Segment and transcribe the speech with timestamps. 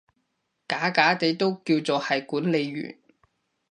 [0.67, 2.97] 假假地都叫做係管理員